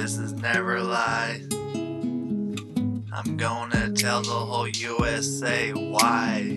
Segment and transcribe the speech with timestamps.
[0.00, 1.42] This is never lie.
[3.12, 6.56] I'm gonna tell the whole USA why.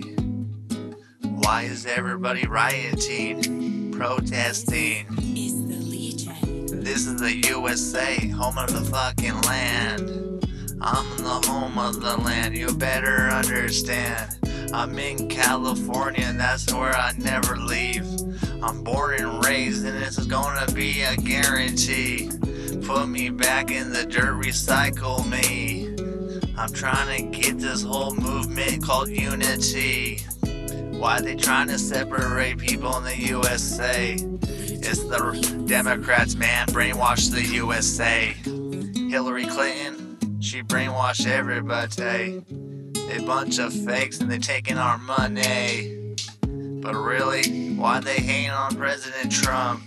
[1.20, 5.08] Why is everybody rioting, protesting?
[5.36, 6.82] is the Legion.
[6.82, 10.48] This is the USA, home of the fucking land.
[10.80, 14.38] I'm the home of the land, you better understand.
[14.72, 18.06] I'm in California, and that's where I never leave.
[18.62, 22.30] I'm born and raised, and this is gonna be a guarantee.
[22.86, 25.88] Put me back in the dirt, recycle me.
[26.58, 30.18] I'm trying to get this whole movement called unity.
[30.98, 34.12] Why they trying to separate people in the USA?
[34.12, 38.34] It's the Democrats, man, brainwash the USA.
[39.08, 42.44] Hillary Clinton, she brainwashed everybody.
[43.10, 46.14] A bunch of fakes and they taking our money.
[46.42, 49.82] But really, why they hating on President Trump?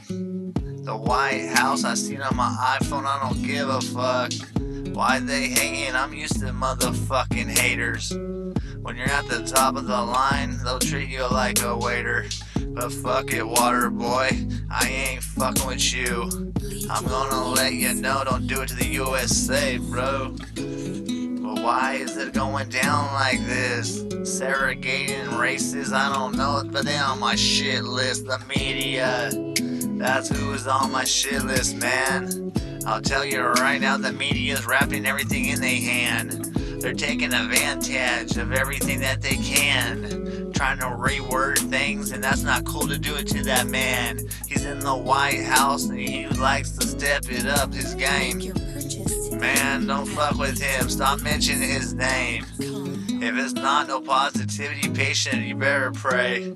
[0.88, 4.32] The White House, I seen on my iPhone, I don't give a fuck.
[4.96, 5.94] Why they hating?
[5.94, 8.14] I'm used to motherfucking haters.
[8.14, 12.28] When you're at the top of the line, they'll treat you like a waiter.
[12.70, 14.30] But fuck it, water boy,
[14.72, 16.54] I ain't fucking with you.
[16.90, 20.38] I'm gonna let you know, don't do it to the USA, bro.
[20.56, 24.06] But why is it going down like this?
[24.24, 28.26] Segregating races, I don't know, but they on my shit list.
[28.26, 29.32] The media,
[29.98, 32.52] that's who is on my shit list, man.
[32.86, 36.46] I'll tell you right now, the media's wrapping everything in their hand.
[36.82, 42.66] They're taking advantage of everything that they can, trying to reword things, and that's not
[42.66, 44.20] cool to do it to that man.
[44.48, 48.54] He's in the White House and he likes to step it up his game.
[49.40, 50.90] Man, don't fuck with him.
[50.90, 52.46] Stop mentioning his name.
[52.60, 56.56] If it's not no positivity patient, you better pray.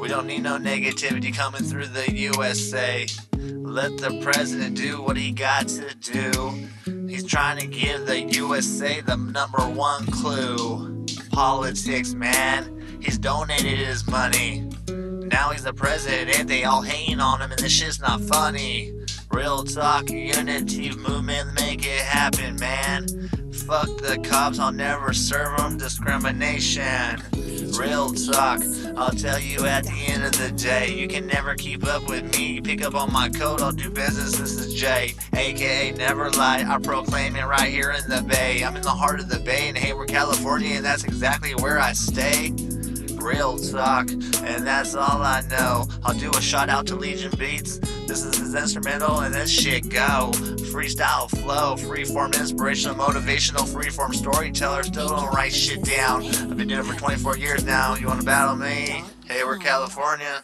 [0.00, 3.06] We don't need no negativity coming through the USA.
[3.36, 6.68] Let the president do what he got to do.
[7.08, 11.06] He's trying to give the USA the number one clue.
[11.30, 13.00] Politics, man.
[13.00, 14.68] He's donated his money.
[14.88, 18.92] Now he's the president, they all hating on him, and this shit's not funny.
[19.32, 23.08] Real talk, unity movement, make it happen, man.
[23.66, 27.20] Fuck the cops, I'll never serve them discrimination.
[27.78, 28.62] Real talk,
[28.96, 32.36] I'll tell you at the end of the day, you can never keep up with
[32.36, 32.60] me.
[32.60, 34.38] Pick up on my code, I'll do business.
[34.38, 36.64] This is Jay, aka Never Lie.
[36.66, 38.62] I proclaim it right here in the Bay.
[38.62, 41.92] I'm in the heart of the Bay in Hayward, California, and that's exactly where I
[41.92, 42.52] stay.
[43.24, 45.86] Real talk, and that's all I know.
[46.04, 47.78] I'll do a shout out to Legion Beats.
[48.06, 50.30] This is his instrumental, and this shit go.
[50.70, 54.82] Freestyle flow, freeform inspirational, motivational, freeform storyteller.
[54.82, 56.26] Still don't write shit down.
[56.26, 57.94] I've been doing it for 24 years now.
[57.94, 59.02] You wanna battle me?
[59.26, 60.42] Hey, we're California.